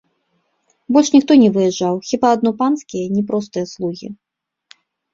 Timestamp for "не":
1.43-1.51, 3.15-3.23